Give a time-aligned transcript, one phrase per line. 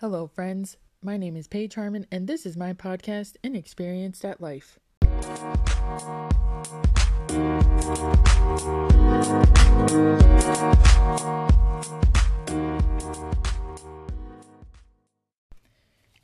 [0.00, 0.76] Hello, friends.
[1.02, 4.78] My name is Paige Harmon, and this is my podcast, Inexperienced at Life.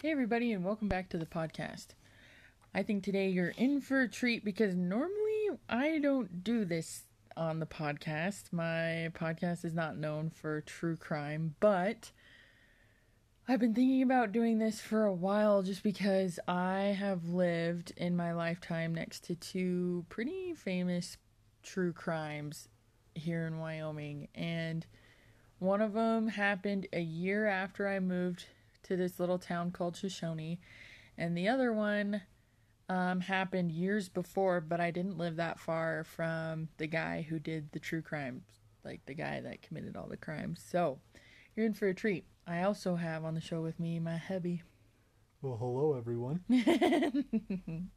[0.01, 1.87] Hey, everybody, and welcome back to the podcast.
[2.73, 7.07] I think today you're in for a treat because normally I don't do this
[7.37, 8.53] on the podcast.
[8.53, 12.13] My podcast is not known for true crime, but
[13.47, 18.17] I've been thinking about doing this for a while just because I have lived in
[18.17, 21.19] my lifetime next to two pretty famous
[21.63, 22.71] true crimes
[23.15, 24.29] here in Wyoming.
[24.35, 24.87] And
[25.59, 28.47] one of them happened a year after I moved
[28.85, 30.59] to this little town called Shoshone.
[31.19, 32.23] And the other one
[32.89, 37.73] um, happened years before, but I didn't live that far from the guy who did
[37.73, 38.45] the true crimes,
[38.87, 40.65] like the guy that committed all the crimes.
[40.67, 40.99] So
[41.55, 42.25] you're in for a treat.
[42.47, 44.63] I also have on the show with me my hubby.
[45.41, 46.41] Well, hello everyone.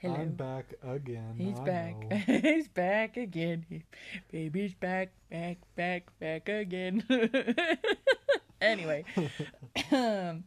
[0.00, 0.14] Hello.
[0.14, 1.34] I'm back again.
[1.38, 2.12] He's I back.
[2.26, 3.84] He's back again.
[4.32, 7.04] Baby's back, back, back, back again.
[8.60, 9.04] anyway,
[9.92, 10.42] um,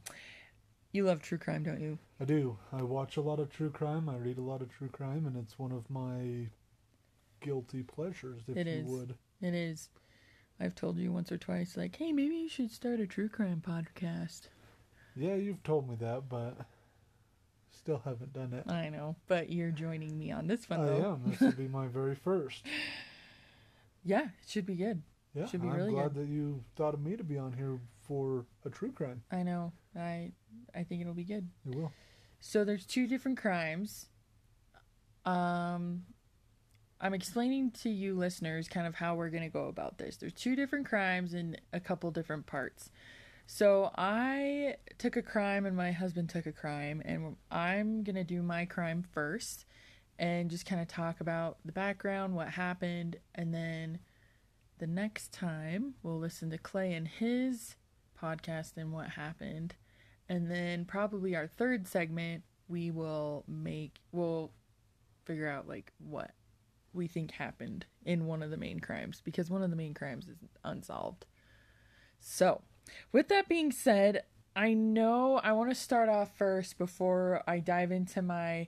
[0.92, 1.98] you love true crime, don't you?
[2.20, 2.58] I do.
[2.74, 4.10] I watch a lot of true crime.
[4.10, 6.50] I read a lot of true crime, and it's one of my
[7.42, 8.86] guilty pleasures, if It you is.
[8.86, 9.16] would.
[9.42, 9.88] It is.
[10.60, 13.62] I've told you once or twice, like, hey, maybe you should start a true crime
[13.66, 14.48] podcast.
[15.16, 16.58] Yeah, you've told me that, but
[17.72, 18.70] still haven't done it.
[18.72, 21.14] I know, but you're joining me on this one, I though.
[21.24, 21.32] am.
[21.32, 22.64] This will be my very first.
[24.06, 25.02] Yeah, it should be good.
[25.34, 27.80] Yeah, Should be I'm really glad that you thought of me to be on here
[28.02, 29.24] for a true crime.
[29.32, 29.72] I know.
[29.96, 30.34] I
[30.76, 31.48] I think it'll be good.
[31.66, 31.92] It will.
[32.42, 34.08] So there's two different crimes.
[35.26, 36.04] Um
[37.04, 40.16] I'm explaining to you listeners kind of how we're going to go about this.
[40.16, 42.92] There's two different crimes in a couple different parts.
[43.46, 48.24] So I took a crime and my husband took a crime and I'm going to
[48.24, 49.66] do my crime first
[50.18, 54.00] and just kind of talk about the background, what happened, and then
[54.78, 57.76] the next time we'll listen to Clay and his
[58.18, 59.76] podcast and what happened.
[60.30, 64.54] And then probably our third segment we will make we'll
[65.26, 66.32] figure out like what
[66.94, 70.28] we think happened in one of the main crimes because one of the main crimes
[70.28, 71.26] is unsolved.
[72.20, 72.62] So,
[73.12, 74.24] with that being said,
[74.56, 78.68] I know I want to start off first before I dive into my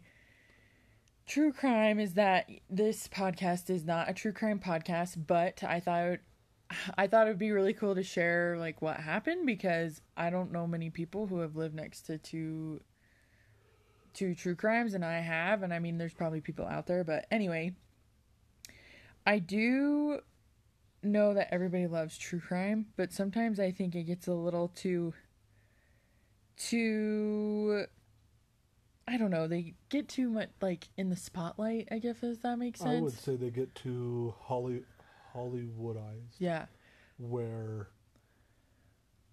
[1.26, 6.20] true crime is that this podcast is not a true crime podcast, but I thought
[6.98, 10.52] I thought it would be really cool to share like what happened because I don't
[10.52, 12.82] know many people who have lived next to two
[14.14, 17.28] two true crimes and I have and I mean there's probably people out there but
[17.30, 17.76] anyway
[19.26, 20.20] I do
[21.04, 25.14] know that everybody loves true crime but sometimes I think it gets a little too
[26.58, 27.86] too
[29.08, 32.58] I don't know they get too much like in the spotlight I guess if that
[32.58, 34.84] makes sense I would say they get too Holly
[35.36, 36.36] Hollywoodized.
[36.40, 36.66] yeah
[37.18, 37.90] where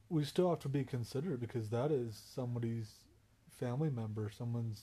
[0.08, 2.90] we still have to be considerate because that is somebody's
[3.58, 4.82] family member, someone's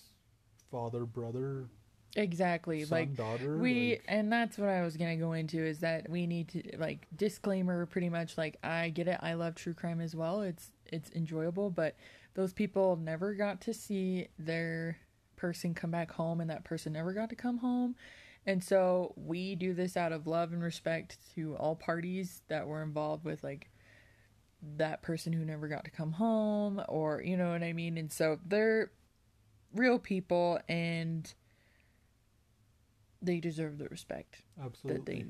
[0.71, 1.67] father, brother,
[2.15, 3.57] exactly son, like daughter.
[3.57, 6.61] we like- and that's what i was gonna go into is that we need to
[6.77, 10.71] like disclaimer pretty much like i get it i love true crime as well it's
[10.87, 11.95] it's enjoyable but
[12.33, 14.97] those people never got to see their
[15.35, 17.95] person come back home and that person never got to come home
[18.45, 22.81] and so we do this out of love and respect to all parties that were
[22.81, 23.69] involved with like
[24.77, 28.11] that person who never got to come home or you know what i mean and
[28.11, 28.91] so they're
[29.73, 31.33] real people and
[33.22, 34.97] they deserve the respect absolutely.
[34.97, 35.25] that they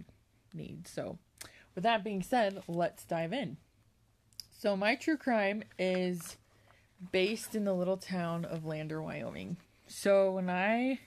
[0.53, 0.87] need.
[0.87, 1.17] So,
[1.75, 3.57] with that being said, let's dive in.
[4.51, 6.37] So, my true crime is
[7.11, 9.57] based in the little town of Lander, Wyoming.
[9.87, 10.99] So, when I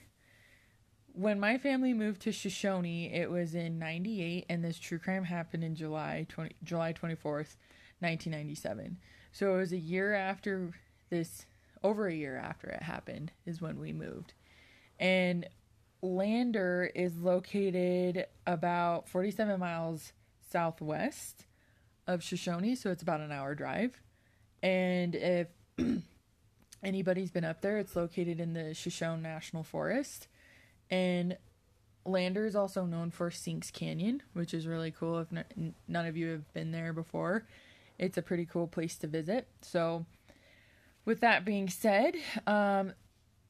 [1.14, 5.62] when my family moved to Shoshone, it was in 98 and this true crime happened
[5.62, 7.56] in July 20 July 24th,
[8.00, 8.98] 1997.
[9.32, 10.72] So, it was a year after
[11.10, 11.46] this
[11.84, 14.34] over a year after it happened is when we moved.
[14.98, 15.46] And
[16.02, 20.12] Lander is located about 47 miles
[20.50, 21.46] southwest
[22.08, 24.00] of Shoshone, so it's about an hour drive.
[24.62, 25.46] And if
[26.82, 30.26] anybody's been up there, it's located in the Shoshone National Forest.
[30.90, 31.38] And
[32.04, 35.28] Lander is also known for Sinks Canyon, which is really cool if
[35.88, 37.46] none of you have been there before.
[37.98, 39.46] It's a pretty cool place to visit.
[39.60, 40.04] So,
[41.04, 42.16] with that being said,
[42.46, 42.92] um,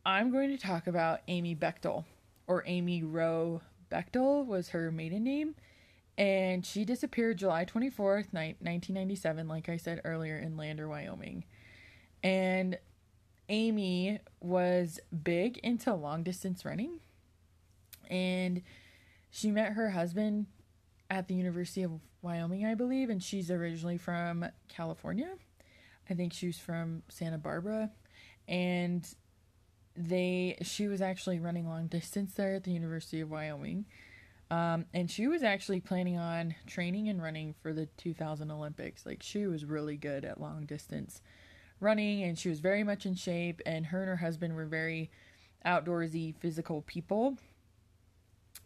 [0.04, 2.04] I'm going to talk about Amy Bechtel,
[2.46, 5.54] or Amy Wroe Bechtel was her maiden name,
[6.16, 11.44] and she disappeared July 24th, ni- 1997, like I said earlier, in Lander, Wyoming.
[12.22, 12.78] And
[13.48, 17.00] Amy was big into long distance running.
[18.08, 18.62] And
[19.30, 20.46] she met her husband
[21.10, 21.92] at the University of
[22.22, 25.30] Wyoming, I believe, and she's originally from California.
[26.08, 27.90] I think she was from Santa Barbara.
[28.46, 29.06] And
[29.96, 33.86] they she was actually running long distance there at the University of Wyoming.
[34.50, 39.06] Um, and she was actually planning on training and running for the 2000 Olympics.
[39.06, 41.22] Like she was really good at long distance
[41.80, 45.10] running and she was very much in shape and her and her husband were very
[45.66, 47.36] outdoorsy physical people.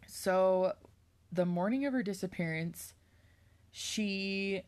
[0.05, 0.73] So
[1.31, 2.93] the morning of her disappearance,
[3.71, 4.61] she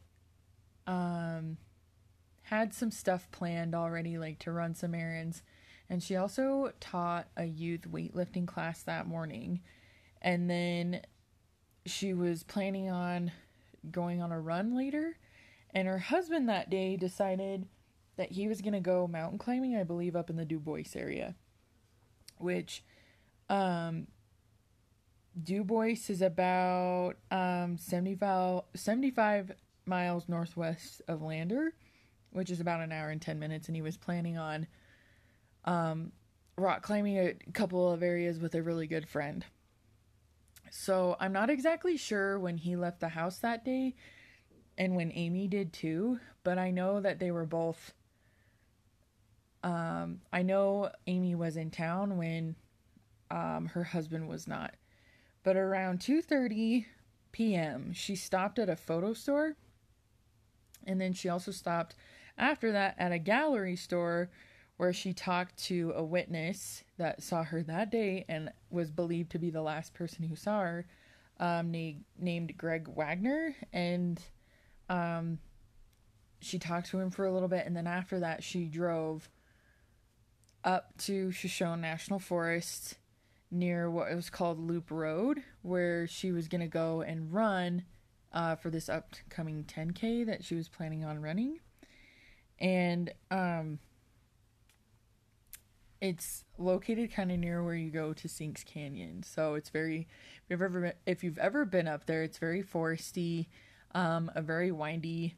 [0.87, 1.57] um
[2.43, 5.43] had some stuff planned already like to run some errands
[5.89, 9.61] and she also taught a youth weightlifting class that morning.
[10.21, 11.01] And then
[11.85, 13.31] she was planning on
[13.89, 15.17] going on a run later.
[15.73, 17.67] And her husband that day decided
[18.17, 21.35] that he was going to go mountain climbing, I believe, up in the Dubois area,
[22.37, 22.83] which
[23.49, 24.07] um,
[25.41, 29.53] Dubois is about um, 75, 75
[29.85, 31.73] miles northwest of Lander,
[32.31, 33.67] which is about an hour and 10 minutes.
[33.67, 34.67] And he was planning on
[35.65, 36.11] um,
[36.57, 39.45] rock climbing a couple of areas with a really good friend.
[40.71, 43.95] So I'm not exactly sure when he left the house that day
[44.77, 47.93] and when Amy did too, but I know that they were both
[49.61, 52.55] um I know Amy was in town when
[53.29, 54.75] um her husband was not.
[55.43, 56.85] But around 2:30
[57.31, 59.55] p.m., she stopped at a photo store
[60.85, 61.95] and then she also stopped
[62.37, 64.29] after that at a gallery store
[64.79, 69.37] where she talked to a witness that saw her that day and was believed to
[69.37, 70.85] be the last person who saw her,
[71.37, 73.57] um, na- named Greg Wagner.
[73.73, 74.21] And
[74.87, 75.39] um,
[76.39, 79.27] she talked to him for a little bit, and then after that, she drove
[80.63, 82.99] up to Shoshone National Forest
[83.51, 87.83] near what was called Loop Road, where she was going to go and run
[88.31, 91.59] uh, for this upcoming 10K that she was planning on running.
[92.59, 93.79] And um,
[96.01, 99.23] it's located kind of near where you go to Sinks Canyon.
[99.23, 100.07] So it's very
[100.43, 103.47] if you've ever been, if you've ever been up there, it's very foresty,
[103.93, 105.35] um, a very windy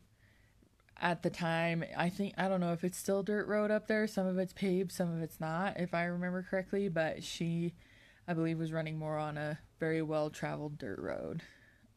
[1.00, 1.84] at the time.
[1.98, 4.06] I think I don't know if it's still dirt road up there.
[4.08, 7.74] Some of it's paved, some of it's not, if I remember correctly, but she
[8.28, 11.42] I believe was running more on a very well traveled dirt road.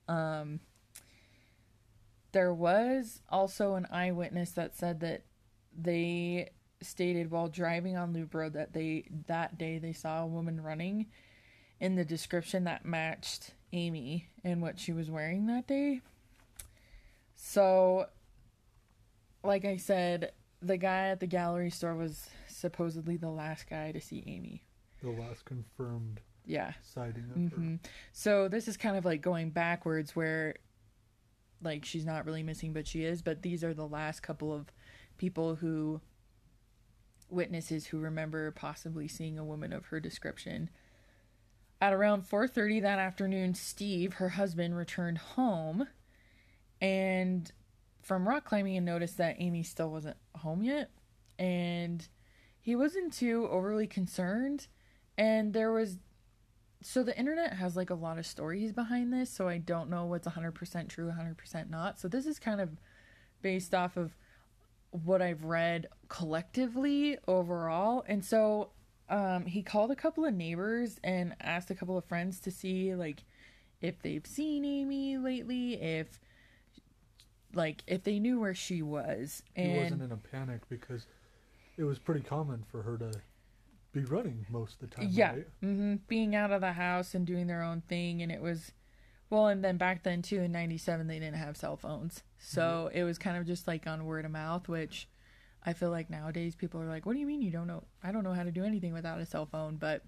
[0.09, 0.61] Um
[2.33, 5.23] there was also an eyewitness that said that
[5.77, 6.51] they
[6.85, 11.07] stated while driving on Loop Road that they that day they saw a woman running
[11.81, 16.01] in the description that matched Amy and what she was wearing that day.
[17.37, 18.07] So
[19.43, 20.33] like I said,
[20.63, 24.63] the guy at the gallery store was supposedly the last guy to see Amy.
[25.03, 27.73] The last confirmed yeah sighting of mm-hmm.
[27.73, 27.79] her.
[28.13, 30.57] So this is kind of like going backwards where
[31.63, 34.67] like she's not really missing but she is, but these are the last couple of
[35.19, 36.01] people who
[37.29, 40.71] witnesses who remember possibly seeing a woman of her description.
[41.81, 45.89] At around 4:30 that afternoon, Steve, her husband, returned home
[46.81, 47.51] and
[48.03, 50.91] from rock climbing and noticed that Amy still wasn't home yet
[51.39, 52.09] and
[52.61, 54.67] he wasn't too overly concerned
[55.17, 55.99] and there was
[56.83, 60.05] so the internet has like a lot of stories behind this so I don't know
[60.05, 61.99] what's 100% true 100% not.
[61.99, 62.71] So this is kind of
[63.41, 64.15] based off of
[65.03, 68.05] what I've read collectively overall.
[68.07, 68.71] And so
[69.09, 72.95] um, he called a couple of neighbors and asked a couple of friends to see
[72.95, 73.25] like
[73.81, 76.21] if they've seen Amy lately, if
[77.55, 79.43] like if they knew where she was.
[79.57, 81.07] And He wasn't in a panic because
[81.77, 83.11] it was pretty common for her to
[83.93, 85.09] be running most of the time.
[85.11, 85.47] yeah, right?
[85.61, 88.73] hmm being out of the house and doing their own thing, and it was
[89.35, 92.99] well, and then back then too in '97 they didn't have cell phones, so mm-hmm.
[92.99, 95.09] it was kind of just like on word of mouth, which
[95.65, 97.85] I feel like nowadays people are like, "What do you mean you don't know?
[98.03, 100.03] I don't know how to do anything without a cell phone," but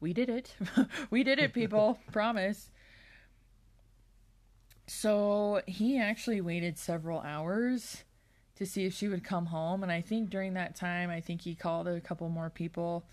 [0.00, 0.54] we did it.
[1.10, 1.98] we did it, people.
[2.12, 2.70] Promise.
[4.86, 8.04] So he actually waited several hours
[8.56, 9.82] to see if she would come home.
[9.82, 13.04] And I think during that time, I think he called a couple more people.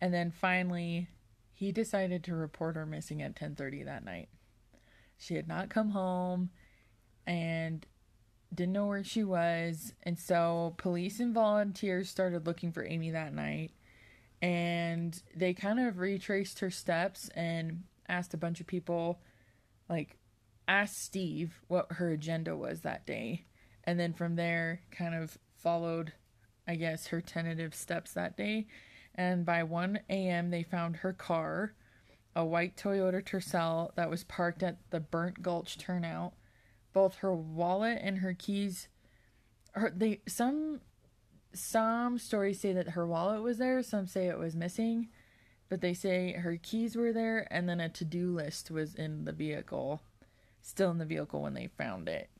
[0.00, 1.08] And then finally,
[1.54, 4.28] he decided to report her missing at 10:30 that night.
[5.22, 6.50] She had not come home
[7.26, 7.86] and
[8.52, 9.94] didn't know where she was.
[10.02, 13.72] And so police and volunteers started looking for Amy that night.
[14.40, 19.20] And they kind of retraced her steps and asked a bunch of people,
[19.88, 20.18] like,
[20.66, 23.44] asked Steve what her agenda was that day.
[23.84, 26.12] And then from there, kind of followed
[26.66, 28.66] I guess, her tentative steps that day.
[29.14, 31.74] And by 1 a.m., they found her car,
[32.34, 36.32] a white Toyota Tercel that was parked at the Burnt Gulch turnout.
[36.92, 38.88] Both her wallet and her keys.
[39.72, 40.80] Her, they some
[41.54, 43.82] some stories say that her wallet was there.
[43.82, 45.08] Some say it was missing,
[45.68, 49.32] but they say her keys were there, and then a to-do list was in the
[49.32, 50.02] vehicle,
[50.60, 52.30] still in the vehicle when they found it.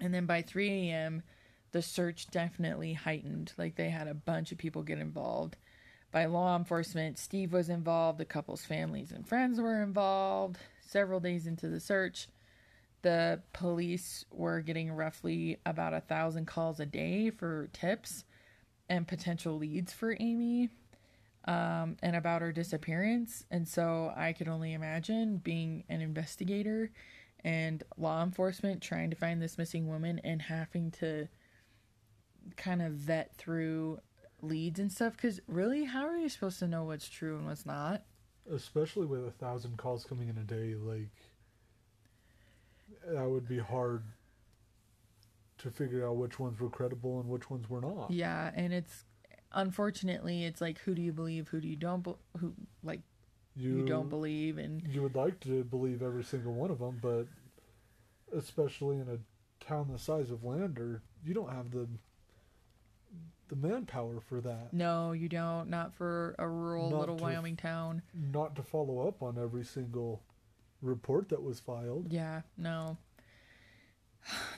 [0.00, 1.22] And then by 3 a.m.,
[1.72, 3.52] the search definitely heightened.
[3.58, 5.56] Like they had a bunch of people get involved.
[6.10, 10.56] By law enforcement, Steve was involved, the couple's families and friends were involved.
[10.80, 12.28] Several days into the search,
[13.02, 18.24] the police were getting roughly about a thousand calls a day for tips
[18.88, 20.70] and potential leads for Amy
[21.44, 23.44] um, and about her disappearance.
[23.50, 26.90] And so I could only imagine being an investigator
[27.44, 31.28] and law enforcement trying to find this missing woman and having to
[32.56, 34.00] kind of vet through
[34.42, 37.66] leads and stuff because really how are you supposed to know what's true and what's
[37.66, 38.02] not?
[38.52, 41.10] Especially with a thousand calls coming in a day like
[43.12, 44.02] that would be hard
[45.58, 48.10] to figure out which ones were credible and which ones were not.
[48.10, 49.04] Yeah and it's
[49.52, 52.52] unfortunately it's like who do you believe who do you don't be- who
[52.82, 53.00] like
[53.56, 56.98] you, you don't believe and you would like to believe every single one of them
[57.00, 57.26] but
[58.36, 61.88] especially in a town the size of lander you don't have the
[63.48, 64.72] the manpower for that.
[64.72, 65.68] No, you don't.
[65.68, 68.02] Not for a rural not little Wyoming town.
[68.14, 70.22] Not to follow up on every single
[70.82, 72.12] report that was filed.
[72.12, 72.98] Yeah, no.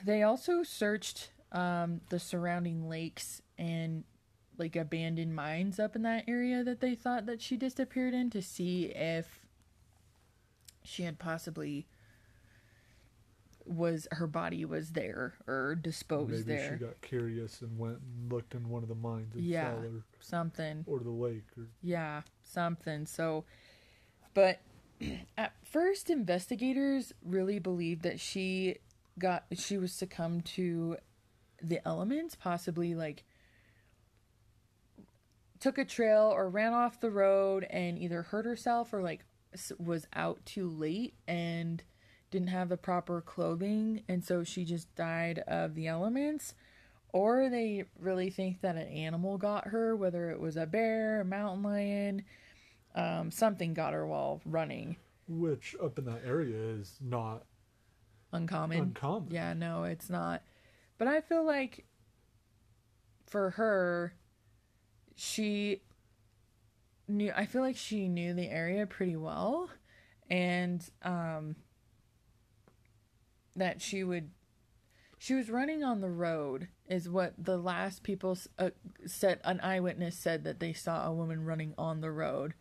[0.03, 4.03] They also searched um, the surrounding lakes and
[4.57, 8.41] like abandoned mines up in that area that they thought that she disappeared in to
[8.41, 9.39] see if
[10.83, 11.87] she had possibly
[13.71, 16.77] was her body was there or disposed Maybe there.
[16.77, 19.81] she got curious and went and looked in one of the mines and yeah, saw
[19.81, 23.05] her, something or the lake or yeah, something.
[23.05, 23.45] So,
[24.33, 24.59] but
[25.37, 28.77] at first, investigators really believed that she
[29.17, 30.97] got she was succumbed to
[31.61, 33.23] the elements, possibly like
[35.59, 39.23] took a trail or ran off the road and either hurt herself or like
[39.77, 41.83] was out too late and
[42.31, 46.55] didn't have the proper clothing and so she just died of the elements.
[47.13, 51.25] Or they really think that an animal got her whether it was a bear a
[51.25, 52.23] mountain lion
[52.95, 54.95] um, something got her while running.
[55.27, 57.43] Which up in that area is not
[58.31, 58.79] uncommon.
[58.79, 59.29] uncommon.
[59.29, 60.41] Yeah no it's not.
[60.97, 61.85] But i feel like
[63.27, 64.13] for her
[65.15, 65.81] she
[67.07, 69.69] knew i feel like she knew the area pretty well.
[70.29, 71.57] And um
[73.55, 74.31] that she would
[75.17, 78.71] she was running on the road is what the last people uh,
[79.05, 82.53] said an eyewitness said that they saw a woman running on the road.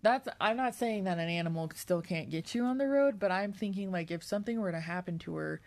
[0.00, 3.30] That's i'm not saying that an animal still can't get you on the road but
[3.30, 5.60] i'm thinking like if something were to happen to her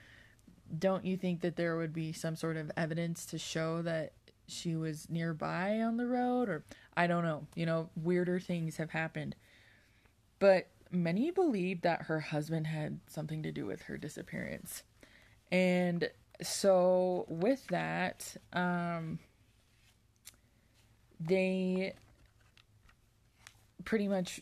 [0.77, 4.13] don't you think that there would be some sort of evidence to show that
[4.47, 6.49] she was nearby on the road?
[6.49, 6.63] Or
[6.97, 9.35] i don't know you know weirder things have happened.
[10.39, 14.83] But many believe that her husband had something to do with her disappearance.
[15.51, 16.09] And
[16.41, 19.19] so with that, um,
[21.19, 21.93] they
[23.83, 24.41] pretty much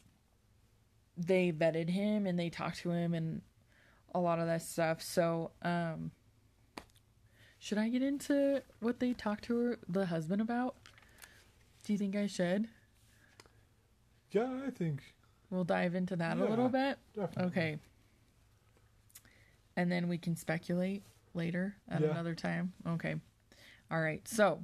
[1.18, 3.42] they vetted him and they talked to him and
[4.16, 5.02] a lot of that stuff.
[5.02, 6.12] So, um,
[7.60, 10.76] should I get into what they talked to her, the husband about?
[11.84, 12.68] Do you think I should?
[14.32, 15.02] Yeah, I think
[15.54, 16.98] We'll dive into that yeah, a little bit.
[17.16, 17.46] Definitely.
[17.46, 17.78] Okay.
[19.78, 21.04] And then we can speculate
[21.36, 22.08] later at yeah.
[22.08, 22.74] another time.
[22.88, 23.16] Okay.
[23.92, 24.28] All right.
[24.28, 24.64] So,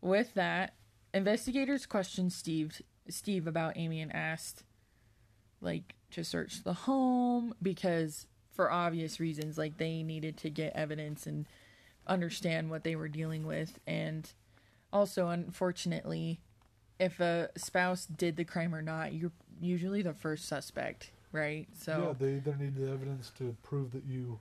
[0.00, 0.74] with that,
[1.14, 4.64] investigators questioned Steve Steve about Amy and asked
[5.60, 11.24] like to search the home because for obvious reasons like they needed to get evidence
[11.24, 11.46] and
[12.08, 14.32] understand what they were dealing with and
[14.92, 16.40] also unfortunately
[16.98, 21.66] if a spouse did the crime or not you're usually the first suspect, right?
[21.78, 24.40] So yeah, they either need the evidence to prove that you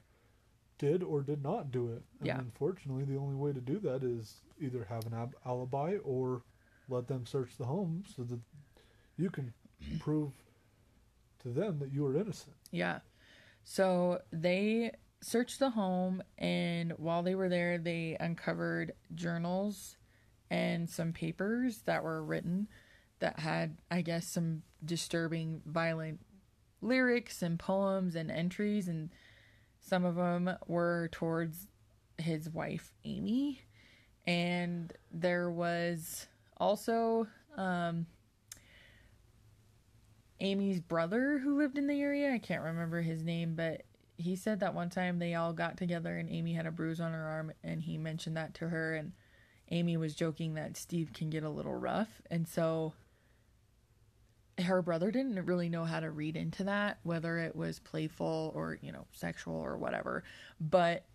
[0.78, 2.04] did or did not do it.
[2.20, 2.38] And yeah.
[2.40, 6.42] Unfortunately, the only way to do that is either have an ab- alibi or
[6.90, 8.40] let them search the home so that
[9.18, 9.54] you can
[10.00, 10.32] prove
[11.44, 12.56] to them that you are innocent.
[12.72, 13.00] Yeah.
[13.64, 14.92] So they
[15.22, 19.98] searched the home, and while they were there, they uncovered journals
[20.52, 22.68] and some papers that were written
[23.20, 26.20] that had, I guess, some disturbing, violent
[26.82, 29.10] lyrics and poems and entries, and
[29.80, 31.68] some of them were towards
[32.18, 33.62] his wife, Amy.
[34.28, 36.28] And there was
[36.58, 37.28] also
[37.58, 38.08] um,
[40.40, 42.34] Amy's brother who lived in the area.
[42.34, 43.84] I can't remember his name, but
[44.18, 47.12] he said that one time they all got together and Amy had a bruise on
[47.12, 49.12] her arm and he mentioned that to her and
[49.72, 52.94] Amy was joking that Steve can get a little rough and so
[54.60, 58.78] her brother didn't really know how to read into that whether it was playful or
[58.82, 60.24] you know sexual or whatever
[60.62, 61.06] but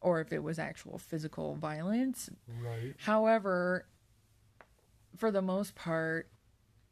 [0.00, 2.28] or if it was actual physical violence.
[2.60, 2.94] Right.
[2.98, 3.86] however
[5.16, 6.28] for the most part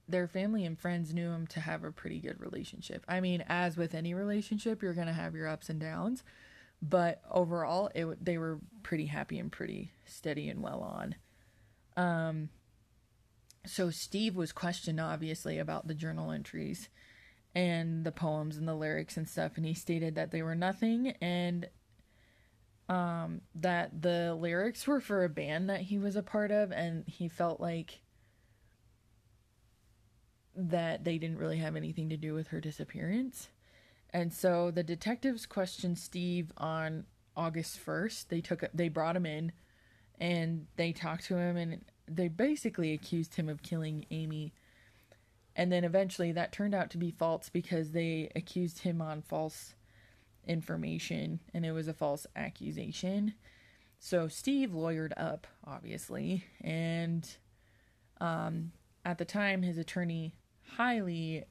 [0.09, 3.04] their family and friends knew him to have a pretty good relationship.
[3.07, 6.23] I mean as with any relationship you're going to have your ups and downs
[6.80, 11.14] but overall it they were pretty happy and pretty steady and well on.
[12.02, 12.49] Um
[13.67, 16.88] so Steve was questioned obviously about the journal entries
[17.55, 21.14] and the poems and the lyrics and stuff and he stated that they were nothing
[21.21, 21.69] and
[22.88, 27.05] um that the lyrics were for a band that he was a part of and
[27.07, 28.00] he felt like
[30.55, 33.49] that they didn't really have anything to do with her disappearance.
[34.11, 37.05] And so the detectives questioned Steve on
[37.37, 38.29] August 1st.
[38.29, 39.52] They took they brought him in
[40.19, 44.52] and they talked to him and they basically accused him of killing Amy.
[45.57, 49.75] And then eventually that turned out to be false because they accused him on false
[50.47, 53.35] information and it was a false accusation.
[53.99, 57.29] So Steve lawyered up, obviously, and
[58.21, 58.73] um,
[59.05, 60.35] at the time his attorney
[60.76, 61.45] highly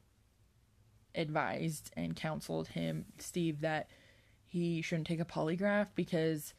[1.14, 3.88] advised and counseled him, Steve, that
[4.46, 6.54] he shouldn't take a polygraph because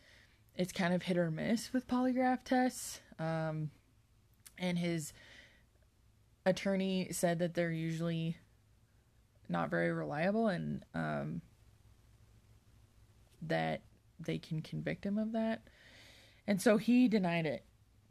[0.55, 3.01] it's kind of hit or miss with polygraph tests.
[3.20, 3.72] Um,
[4.58, 5.13] and his
[6.46, 8.38] attorney said that they're usually
[9.50, 11.41] not very reliable and um,
[13.41, 13.81] that
[14.20, 15.62] they can convict him of that.
[16.48, 17.63] And so he denied it.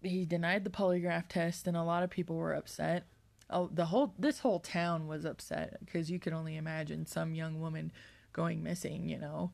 [0.02, 3.04] He denied the polygraph test, and a lot of people were upset.
[3.50, 7.60] Oh, the whole this whole town was upset because you could only imagine some young
[7.60, 7.92] woman
[8.32, 9.08] going missing.
[9.08, 9.52] You know,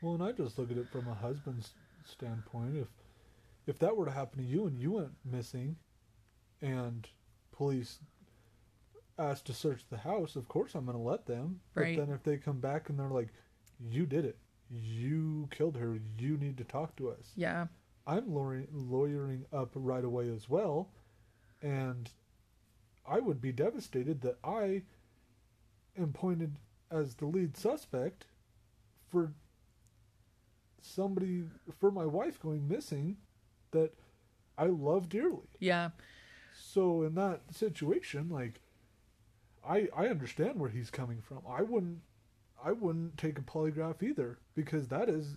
[0.00, 1.70] Well, and I just look at it from a husband's
[2.04, 2.76] standpoint.
[2.76, 2.88] If
[3.66, 5.76] if that were to happen to you and you went missing,
[6.62, 7.06] and
[7.50, 7.98] police
[9.18, 11.60] asked to search the house, of course I'm going to let them.
[11.74, 11.96] Right.
[11.96, 13.28] But then if they come back and they're like,
[13.78, 14.38] "You did it.
[14.70, 15.98] You killed her.
[16.18, 17.66] You need to talk to us." yeah,
[18.06, 20.90] I'm lawyering, lawyering up right away as well,
[21.60, 22.10] and
[23.06, 24.82] I would be devastated that I
[25.98, 26.56] am pointed
[26.90, 28.26] as the lead suspect
[29.10, 29.32] for
[30.80, 31.44] somebody
[31.78, 33.16] for my wife going missing
[33.70, 33.92] that
[34.58, 35.48] I love dearly.
[35.58, 35.90] yeah,
[36.72, 38.60] So in that situation, like
[39.66, 41.40] I I understand where he's coming from.
[41.46, 41.98] I wouldn't
[42.64, 45.36] I wouldn't take a polygraph either because that is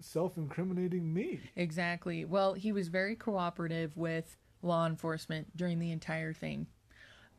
[0.00, 1.40] self-incriminating me.
[1.54, 2.26] exactly.
[2.26, 6.66] Well, he was very cooperative with law enforcement during the entire thing,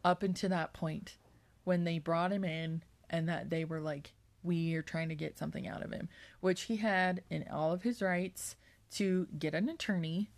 [0.04, 1.18] up until that point
[1.66, 2.82] when they brought him in
[3.12, 6.64] and that they were like, "We are trying to get something out of him," which
[6.64, 8.56] he had in all of his rights
[8.92, 10.32] to get an attorney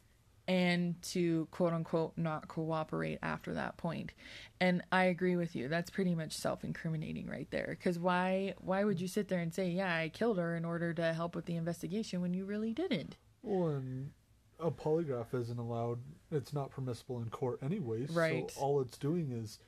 [0.49, 4.13] and to quote unquote not cooperate after that point.
[4.59, 5.67] And I agree with you.
[5.67, 7.77] That's pretty much self-incriminating right there.
[7.81, 10.91] Cuz why why would you sit there and say, "Yeah, I killed her in order
[10.95, 13.15] to help with the investigation" when you really didn't?
[13.43, 14.11] Well, and
[14.59, 15.99] a polygraph isn't allowed.
[16.31, 18.09] It's not permissible in court anyways.
[18.09, 18.49] Right.
[18.51, 19.59] So all it's doing is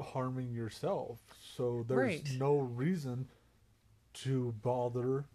[0.00, 1.20] harming yourself.
[1.40, 2.30] So there's Right.
[2.38, 3.28] no reason
[4.14, 5.26] to bother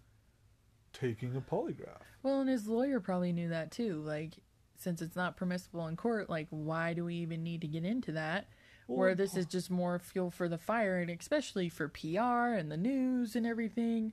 [1.03, 2.01] taking a polygraph.
[2.21, 4.01] Well, and his lawyer probably knew that too.
[4.01, 4.35] Like
[4.77, 8.11] since it's not permissible in court, like why do we even need to get into
[8.13, 8.47] that?
[8.87, 12.77] Where this is just more fuel for the fire and especially for PR and the
[12.77, 14.11] news and everything.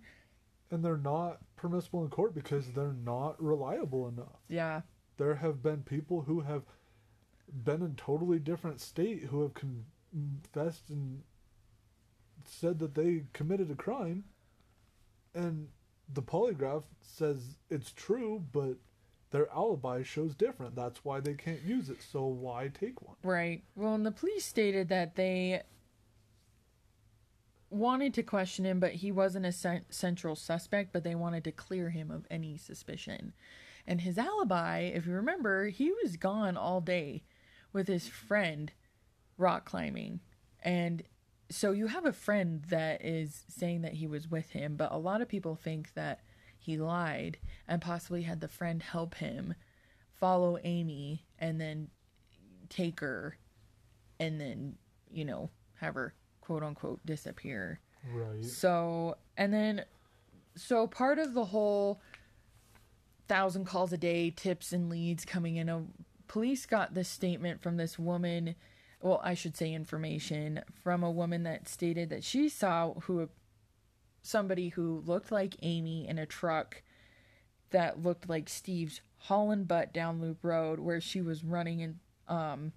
[0.70, 4.38] And they're not permissible in court because they're not reliable enough.
[4.48, 4.82] Yeah.
[5.16, 6.62] There have been people who have
[7.52, 11.22] been in totally different state who have confessed and
[12.44, 14.24] said that they committed a crime
[15.34, 15.68] and
[16.14, 18.74] the polygraph says it's true but
[19.30, 23.62] their alibi shows different that's why they can't use it so why take one Right.
[23.76, 25.62] Well, and the police stated that they
[27.68, 31.52] wanted to question him, but he wasn't a cen- central suspect, but they wanted to
[31.52, 33.32] clear him of any suspicion.
[33.86, 37.22] And his alibi, if you remember, he was gone all day
[37.72, 38.72] with his friend
[39.38, 40.20] rock climbing.
[40.62, 41.02] And
[41.50, 44.98] so you have a friend that is saying that he was with him, but a
[44.98, 46.20] lot of people think that
[46.58, 49.54] he lied and possibly had the friend help him
[50.12, 51.88] follow Amy and then
[52.68, 53.36] take her
[54.20, 54.76] and then,
[55.10, 57.80] you know, have her quote unquote disappear.
[58.12, 59.84] right So, and then,
[60.54, 62.00] so part of the whole
[63.28, 65.68] thousand calls a day, tips and leads coming in.
[65.68, 65.84] A,
[66.28, 68.54] police got this statement from this woman.
[69.00, 73.28] Well, I should say information from a woman that stated that she saw who
[74.22, 76.82] somebody who looked like Amy in a truck
[77.70, 82.72] that looked like Steve's hauling butt down Loop Road where she was running and um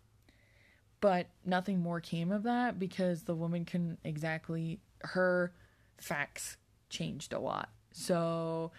[1.01, 5.51] but nothing more came of that because the woman couldn't exactly her
[5.97, 6.55] facts
[6.89, 7.69] changed a lot.
[7.91, 8.71] So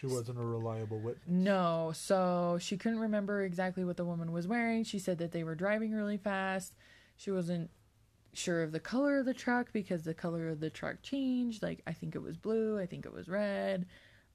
[0.00, 1.24] She wasn't a reliable witness.
[1.26, 4.84] no, so she couldn't remember exactly what the woman was wearing.
[4.84, 6.74] She said that they were driving really fast.
[7.16, 7.70] She wasn't
[8.34, 11.62] sure of the color of the truck because the color of the truck changed.
[11.62, 13.86] Like I think it was blue, I think it was red.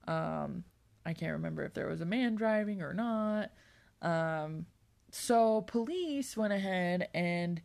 [0.07, 0.63] Um
[1.05, 3.51] I can't remember if there was a man driving or not.
[4.01, 4.65] Um
[5.11, 7.61] so police went ahead and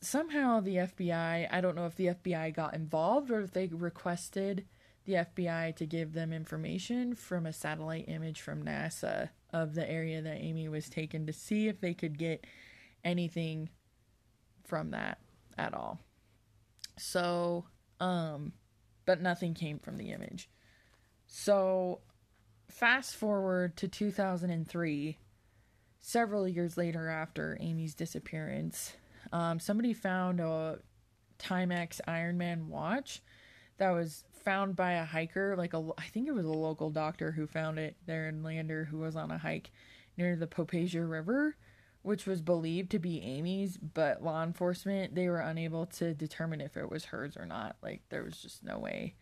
[0.00, 4.64] somehow the FBI, I don't know if the FBI got involved or if they requested
[5.04, 10.22] the FBI to give them information from a satellite image from NASA of the area
[10.22, 12.46] that Amy was taken to see if they could get
[13.04, 13.68] anything
[14.64, 15.18] from that
[15.58, 16.00] at all.
[16.96, 17.66] So,
[18.00, 18.52] um,
[19.04, 20.48] but nothing came from the image.
[21.26, 22.00] So,
[22.70, 25.18] fast forward to 2003,
[26.00, 28.94] several years later after Amy's disappearance,
[29.32, 30.78] um, somebody found a
[31.38, 33.22] Timex Ironman watch
[33.78, 37.32] that was found by a hiker, like a I think it was a local doctor
[37.32, 39.70] who found it there in Lander who was on a hike
[40.16, 41.56] near the Popo Agie River,
[42.02, 46.76] which was believed to be Amy's, but law enforcement they were unable to determine if
[46.76, 47.76] it was hers or not.
[47.82, 49.14] Like there was just no way.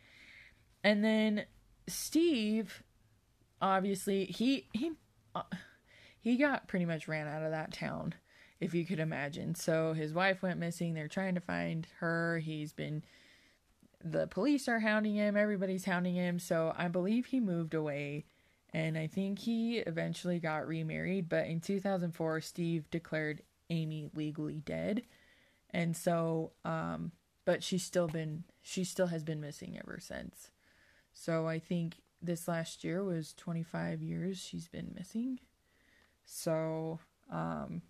[0.85, 1.47] And then
[1.87, 2.83] Steve
[3.61, 4.93] obviously he he
[6.21, 8.15] he got pretty much ran out of that town
[8.61, 9.55] if you could imagine.
[9.55, 10.95] So his wife went missing.
[10.95, 12.39] They're trying to find her.
[12.39, 13.03] He's been
[14.05, 16.39] the police are hounding him, everybody's hounding him.
[16.39, 18.25] So I believe he moved away
[18.75, 25.03] and I think he eventually got remarried, but in 2004 Steve declared Amy legally dead.
[25.71, 27.13] And so um
[27.45, 30.51] but she's still been she still has been missing ever since.
[31.13, 35.39] So I think this last year was 25 years she's been missing.
[36.25, 36.99] So
[37.31, 37.83] um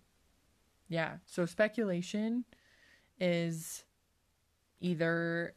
[0.89, 2.45] yeah, so speculation
[3.19, 3.83] is
[4.79, 5.55] either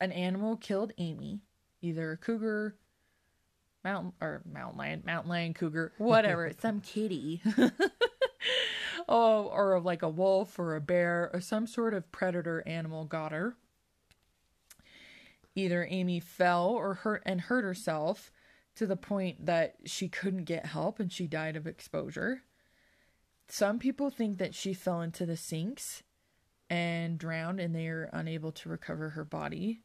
[0.00, 1.40] an animal killed Amy,
[1.80, 2.76] either a cougar,
[3.84, 7.42] mountain or mountain lion, mountain lion, cougar, whatever, some kitty.
[9.08, 13.32] oh, or like a wolf or a bear or some sort of predator animal got
[13.32, 13.56] her.
[15.54, 18.30] Either Amy fell or hurt and hurt herself
[18.74, 22.42] to the point that she couldn't get help and she died of exposure.
[23.48, 26.02] Some people think that she fell into the sinks
[26.68, 29.80] and drowned and they are unable to recover her body.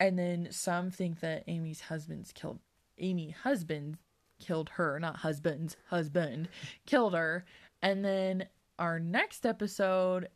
[0.00, 2.58] And then some think that Amy's husband's killed
[2.98, 3.98] Amy husband
[4.40, 6.48] killed her, not husband's husband
[6.86, 7.44] killed her.
[7.82, 8.46] And then
[8.78, 10.28] our next episode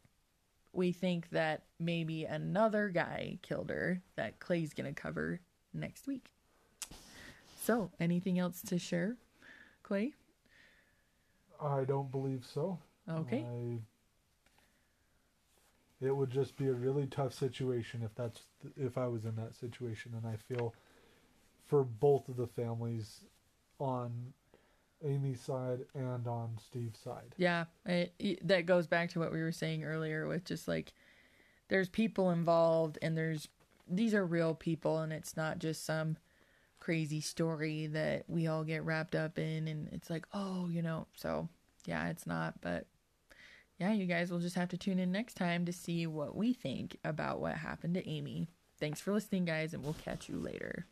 [0.75, 5.41] we think that maybe another guy killed her that Clay's going to cover
[5.73, 6.31] next week.
[7.63, 9.17] So, anything else to share,
[9.83, 10.13] Clay?
[11.63, 12.79] I don't believe so.
[13.09, 13.47] Okay.
[13.49, 13.79] I,
[16.05, 18.43] it would just be a really tough situation if that's
[18.77, 20.75] if I was in that situation, and I feel
[21.67, 23.23] for both of the families
[23.79, 24.33] on
[25.05, 27.35] Amy's side and on Steve's side.
[27.37, 30.93] Yeah, it, it, that goes back to what we were saying earlier with just like
[31.69, 33.49] there's people involved and there's
[33.89, 36.17] these are real people and it's not just some
[36.81, 41.07] crazy story that we all get wrapped up in and it's like, "Oh, you know."
[41.15, 41.49] So,
[41.87, 42.87] yeah, it's not, but
[43.79, 46.53] yeah, you guys will just have to tune in next time to see what we
[46.53, 48.49] think about what happened to Amy.
[48.79, 50.87] Thanks for listening, guys, and we'll catch you later.